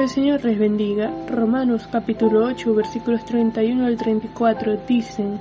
[0.00, 1.12] Que el Señor les bendiga.
[1.28, 5.38] Romanos capítulo 8 versículos 31 al 34 dicen,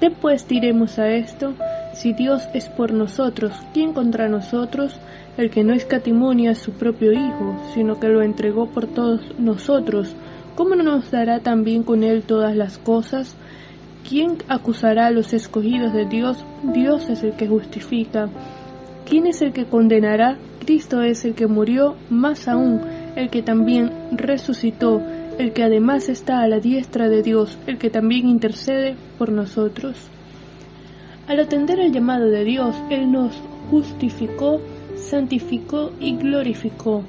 [0.00, 1.52] ¿Qué pues diremos a esto?
[1.92, 4.98] Si Dios es por nosotros, ¿quién contra nosotros?
[5.36, 10.16] El que no escatimonia a su propio Hijo, sino que lo entregó por todos nosotros,
[10.54, 13.36] ¿cómo no nos dará también con él todas las cosas?
[14.08, 16.42] ¿Quién acusará a los escogidos de Dios?
[16.72, 18.30] Dios es el que justifica.
[19.04, 20.38] ¿Quién es el que condenará?
[20.60, 22.80] Cristo es el que murió, más aún,
[23.16, 25.02] el que también resucitó,
[25.38, 29.96] el que además está a la diestra de Dios, el que también intercede por nosotros.
[31.26, 33.32] Al atender el llamado de Dios, Él nos
[33.70, 34.60] justificó,
[34.96, 37.02] santificó y glorificó.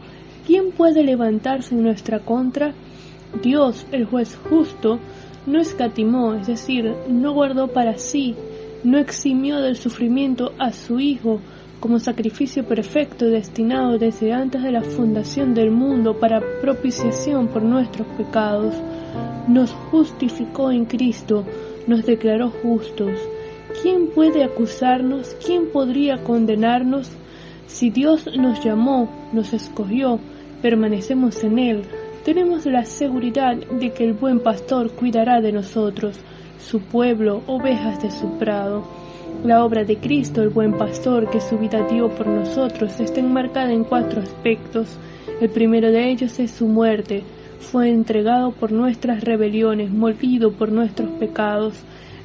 [0.45, 2.73] ¿Quién puede levantarse en nuestra contra?
[3.41, 4.99] Dios, el juez justo,
[5.45, 8.35] no escatimó, es decir, no guardó para sí,
[8.83, 11.41] no eximió del sufrimiento a su Hijo,
[11.79, 18.07] como sacrificio perfecto destinado desde antes de la fundación del mundo para propiciación por nuestros
[18.17, 18.73] pecados,
[19.47, 21.45] nos justificó en Cristo,
[21.87, 23.11] nos declaró justos.
[23.81, 25.35] ¿Quién puede acusarnos?
[25.45, 27.11] ¿Quién podría condenarnos?
[27.67, 30.19] Si Dios nos llamó, nos escogió,
[30.61, 31.83] permanecemos en Él,
[32.23, 36.17] tenemos la seguridad de que el buen pastor cuidará de nosotros,
[36.57, 38.83] su pueblo, ovejas de su prado.
[39.43, 43.71] La obra de Cristo, el buen pastor, que su vida dio por nosotros, está enmarcada
[43.71, 44.87] en cuatro aspectos.
[45.39, 47.23] El primero de ellos es su muerte.
[47.59, 51.75] Fue entregado por nuestras rebeliones, molido por nuestros pecados.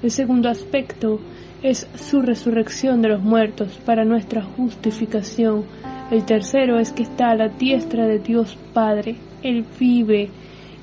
[0.02, 1.20] El segundo aspecto
[1.62, 5.64] es su resurrección de los muertos para nuestra justificación.
[6.10, 9.16] El tercero es que está a la diestra de Dios Padre.
[9.42, 10.30] Él vive.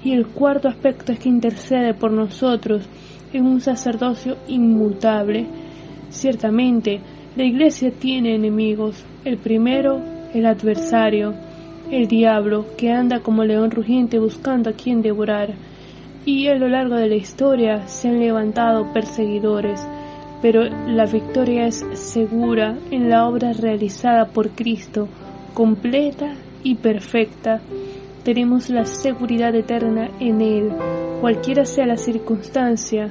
[0.04, 2.84] Y el cuarto aspecto es que intercede por nosotros
[3.34, 5.48] en un sacerdocio inmutable.
[6.10, 7.02] Ciertamente,
[7.36, 9.04] la Iglesia tiene enemigos.
[9.24, 10.02] El primero,
[10.34, 11.34] el adversario,
[11.92, 15.54] el diablo, que anda como león rugiente buscando a quien devorar.
[16.26, 19.86] Y a lo largo de la historia se han levantado perseguidores,
[20.42, 25.08] pero la victoria es segura en la obra realizada por Cristo,
[25.54, 27.62] completa y perfecta.
[28.24, 30.72] Tenemos la seguridad eterna en Él,
[31.22, 33.10] cualquiera sea la circunstancia,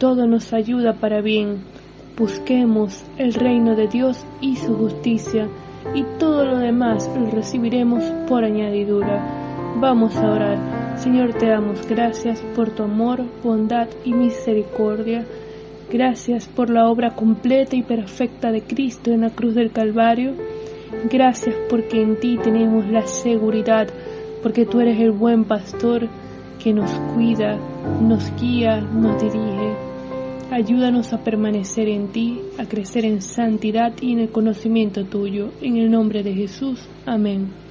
[0.00, 1.58] todo nos ayuda para bien.
[2.16, 5.46] Busquemos el reino de Dios y su justicia,
[5.94, 9.22] y todo lo demás lo recibiremos por añadidura.
[9.76, 10.58] Vamos a orar.
[10.96, 15.26] Señor, te damos gracias por tu amor, bondad y misericordia.
[15.92, 20.32] Gracias por la obra completa y perfecta de Cristo en la cruz del Calvario.
[21.10, 23.88] Gracias porque en ti tenemos la seguridad,
[24.42, 26.08] porque tú eres el buen pastor
[26.62, 27.58] que nos cuida,
[28.00, 29.69] nos guía, nos dirige.
[30.50, 35.52] Ayúdanos a permanecer en ti, a crecer en santidad y en el conocimiento tuyo.
[35.60, 36.80] En el nombre de Jesús.
[37.06, 37.69] Amén.